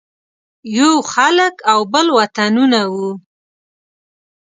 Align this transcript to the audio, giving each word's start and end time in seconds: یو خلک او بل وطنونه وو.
یو 0.77 0.93
خلک 1.13 1.55
او 1.71 1.79
بل 1.93 2.07
وطنونه 2.19 2.81
وو. 2.93 3.09